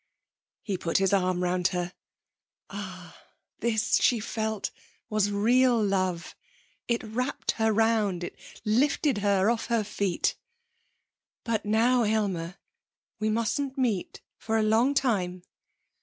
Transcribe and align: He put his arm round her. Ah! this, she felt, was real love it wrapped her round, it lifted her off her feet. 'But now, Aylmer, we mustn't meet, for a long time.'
He 0.63 0.79
put 0.79 0.97
his 0.97 1.13
arm 1.13 1.43
round 1.43 1.67
her. 1.67 1.93
Ah! 2.71 3.15
this, 3.59 3.97
she 3.97 4.19
felt, 4.19 4.71
was 5.11 5.29
real 5.29 5.79
love 5.79 6.35
it 6.87 7.03
wrapped 7.03 7.51
her 7.51 7.71
round, 7.71 8.23
it 8.23 8.35
lifted 8.65 9.19
her 9.19 9.51
off 9.51 9.67
her 9.67 9.83
feet. 9.83 10.35
'But 11.43 11.65
now, 11.65 12.03
Aylmer, 12.03 12.57
we 13.19 13.29
mustn't 13.29 13.77
meet, 13.77 14.21
for 14.39 14.57
a 14.57 14.63
long 14.63 14.95
time.' 14.95 15.43